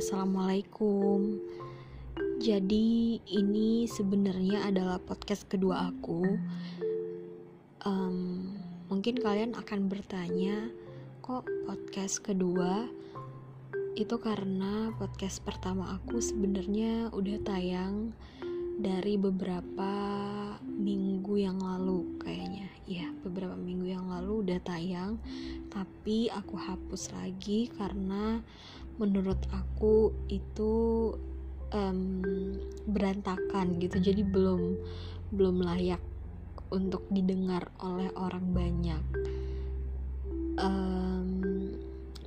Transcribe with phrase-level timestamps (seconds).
[0.00, 1.36] assalamualaikum.
[2.40, 6.40] Jadi ini sebenarnya adalah podcast kedua aku.
[7.84, 8.48] Um,
[8.88, 10.72] mungkin kalian akan bertanya,
[11.20, 12.88] kok podcast kedua?
[13.92, 18.16] Itu karena podcast pertama aku sebenarnya udah tayang
[18.80, 19.92] dari beberapa
[20.64, 22.72] minggu yang lalu kayaknya.
[22.88, 25.20] Ya, beberapa minggu yang lalu udah tayang,
[25.68, 28.40] tapi aku hapus lagi karena
[28.98, 30.72] menurut aku itu
[31.70, 32.22] um,
[32.88, 34.02] berantakan gitu.
[34.02, 34.76] Jadi belum
[35.30, 36.02] belum layak
[36.70, 39.04] untuk didengar oleh orang banyak.
[40.60, 41.28] Um,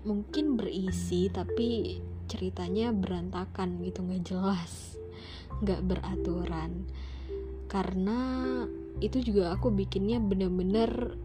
[0.04, 5.00] mungkin berisi tapi ceritanya berantakan gitu nggak jelas
[5.64, 6.88] nggak beraturan.
[7.72, 8.20] Karena
[9.02, 11.18] itu juga aku bikinnya bener-bener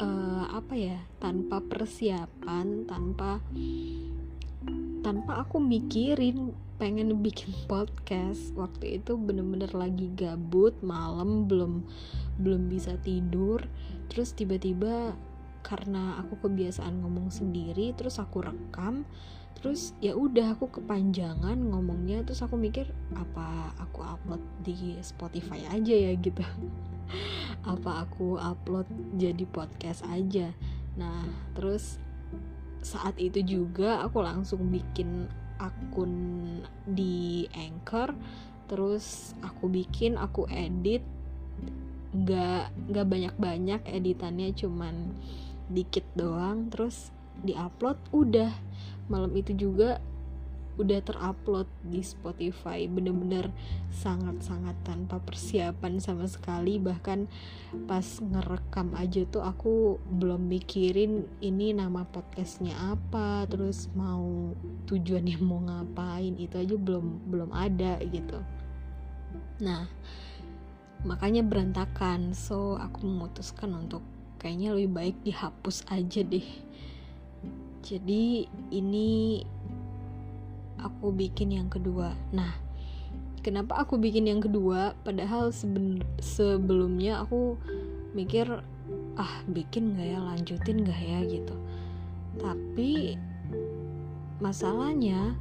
[0.00, 3.42] uh, apa ya tanpa persiapan tanpa
[5.00, 8.56] tanpa aku mikirin pengen bikin podcast.
[8.56, 11.84] Waktu itu bener-bener lagi gabut malam belum
[12.40, 13.64] belum bisa tidur.
[14.08, 15.12] Terus tiba-tiba
[15.60, 19.04] karena aku kebiasaan ngomong sendiri terus aku rekam.
[19.60, 22.24] Terus ya udah aku kepanjangan ngomongnya.
[22.24, 26.40] Terus aku mikir apa aku upload di Spotify aja ya gitu.
[27.66, 28.88] Apa aku upload
[29.20, 30.54] jadi podcast aja.
[30.96, 32.00] Nah terus
[32.80, 35.28] saat itu juga aku langsung bikin
[35.60, 36.12] akun
[36.88, 38.16] di Anchor
[38.70, 41.02] terus aku bikin aku edit.
[42.10, 45.14] Nggak nggak banyak banyak editannya cuman
[45.70, 48.50] dikit doang terus diupload udah.
[49.10, 49.98] Malam itu juga
[50.80, 53.52] udah terupload di Spotify bener-bener
[53.92, 56.80] sangat-sangat tanpa persiapan sama sekali.
[56.80, 57.28] Bahkan
[57.84, 64.56] pas ngerekam aja tuh aku belum mikirin ini nama podcastnya apa terus mau
[64.88, 68.40] tujuannya mau ngapain itu aja belum belum ada gitu.
[69.60, 69.84] Nah
[71.04, 72.32] makanya berantakan.
[72.32, 74.00] So aku memutuskan untuk
[74.40, 76.48] kayaknya lebih baik dihapus aja deh.
[77.80, 79.40] Jadi ini
[80.82, 82.12] aku bikin yang kedua.
[82.32, 82.52] Nah
[83.40, 84.96] kenapa aku bikin yang kedua?
[85.04, 87.56] Padahal seben sebelumnya aku
[88.12, 88.48] mikir
[89.16, 90.18] ah bikin gak ya?
[90.20, 91.20] Lanjutin gak ya?
[91.24, 91.54] gitu.
[92.40, 93.16] Tapi
[94.40, 95.36] masalahnya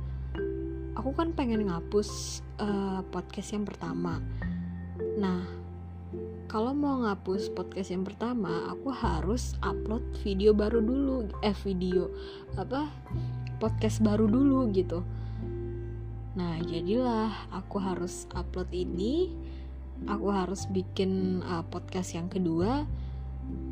[1.00, 4.20] aku kan pengen ngapus uh, podcast yang pertama.
[5.16, 5.60] Nah
[6.50, 12.10] kalau mau ngapus podcast yang pertama aku harus upload video baru dulu eh video
[12.58, 12.90] apa
[13.62, 15.06] podcast baru dulu gitu
[16.38, 19.34] Nah, jadilah aku harus upload ini,
[20.06, 22.86] aku harus bikin uh, podcast yang kedua,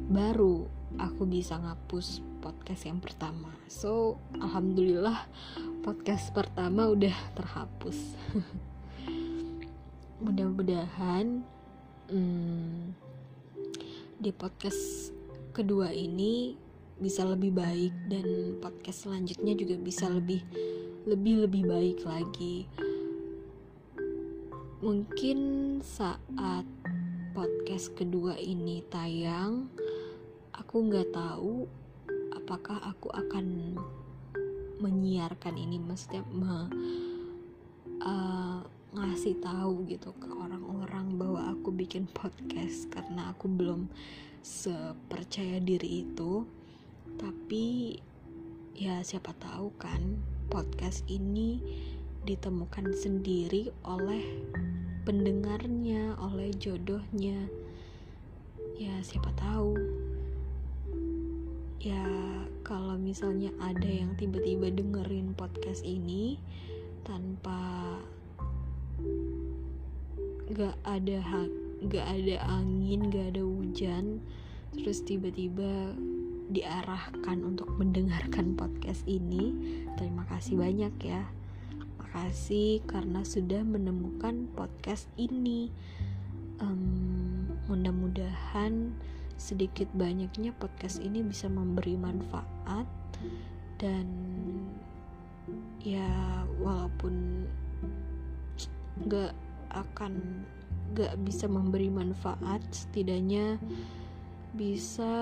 [0.09, 0.65] baru
[0.97, 3.53] aku bisa ngapus podcast yang pertama.
[3.69, 5.29] So, alhamdulillah
[5.85, 8.17] podcast pertama udah terhapus.
[10.25, 11.45] Mudah-mudahan
[12.09, 12.97] hmm,
[14.17, 15.13] di podcast
[15.53, 16.57] kedua ini
[16.97, 20.41] bisa lebih baik dan podcast selanjutnya juga bisa lebih
[21.05, 22.65] lebih lebih baik lagi.
[24.81, 25.39] Mungkin
[25.81, 26.65] saat
[27.37, 29.69] podcast kedua ini tayang
[30.57, 31.69] aku nggak tahu
[32.33, 33.77] apakah aku akan
[34.81, 36.69] menyiarkan ini maksudnya me,
[38.01, 38.61] uh,
[38.93, 43.89] ngasih tahu gitu ke orang-orang bahwa aku bikin podcast karena aku belum
[44.41, 46.45] sepercaya diri itu
[47.17, 47.97] tapi
[48.77, 51.59] ya siapa tahu kan podcast ini
[52.27, 54.23] ditemukan sendiri oleh
[55.07, 57.47] pendengarnya, oleh jodohnya.
[58.75, 59.79] Ya, siapa tahu.
[61.79, 62.03] Ya,
[62.67, 66.35] kalau misalnya ada yang tiba-tiba dengerin podcast ini
[67.07, 67.95] tanpa
[70.51, 71.23] gak ada
[71.87, 74.19] gak ada angin, gak ada hujan,
[74.75, 75.95] terus tiba-tiba
[76.47, 79.51] diarahkan untuk mendengarkan podcast ini.
[79.99, 81.27] Terima kasih banyak ya.
[81.99, 85.69] Makasih karena sudah menemukan podcast ini.
[86.57, 88.95] Um, mudah-mudahan
[89.37, 92.89] sedikit banyaknya podcast ini bisa memberi manfaat
[93.77, 94.09] dan
[95.85, 97.45] ya walaupun
[99.05, 99.37] gak
[99.69, 100.41] akan
[100.97, 103.61] gak bisa memberi manfaat setidaknya
[104.57, 105.13] bisa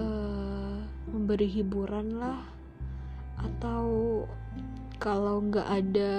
[0.00, 0.80] uh,
[1.12, 2.40] memberi hiburan lah
[3.36, 4.24] atau
[4.96, 6.12] kalau nggak ada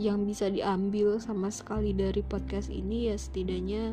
[0.00, 3.92] yang bisa diambil sama sekali dari podcast ini ya setidaknya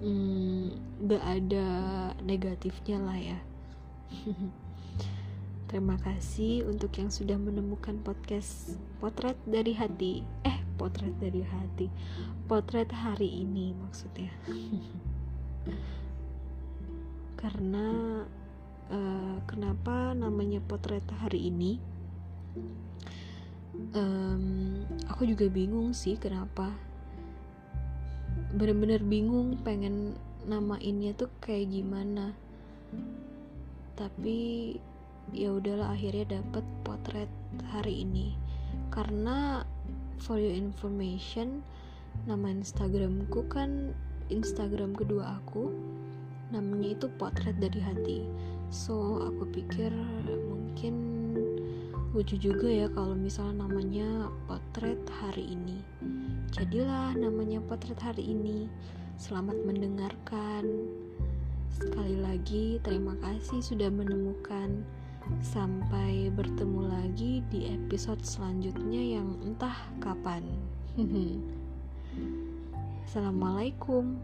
[0.00, 0.64] hmm,
[1.04, 1.66] nggak hmm, ada
[2.24, 3.38] negatifnya lah ya
[5.70, 10.26] Terima kasih untuk yang sudah menemukan podcast Potret dari Hati.
[10.42, 11.86] Eh, Potret dari Hati.
[12.50, 14.34] Potret hari ini maksudnya.
[17.40, 17.86] Karena
[18.92, 21.80] uh, kenapa namanya Potret hari ini?
[23.96, 26.68] Um, aku juga bingung sih kenapa.
[28.52, 30.14] Bener-bener bingung pengen
[30.44, 32.36] namainnya tuh kayak gimana.
[33.96, 34.38] Tapi
[35.30, 37.30] ya udahlah akhirnya dapet potret
[37.70, 38.34] hari ini
[38.90, 39.62] karena
[40.18, 41.62] for your information
[42.26, 43.94] nama instagramku kan
[44.26, 45.70] instagram kedua aku
[46.50, 48.18] namanya itu potret dari hati.
[48.70, 49.90] So aku pikir
[50.46, 50.94] mungkin
[52.10, 55.78] lucu juga ya kalau misalnya namanya potret hari ini.
[56.50, 58.66] Jadilah namanya potret hari ini.
[59.14, 60.66] Selamat mendengarkan.
[61.70, 64.82] Sekali lagi terima kasih sudah menemukan.
[65.38, 70.42] Sampai bertemu lagi di episode selanjutnya yang entah kapan.
[73.06, 74.18] Assalamualaikum.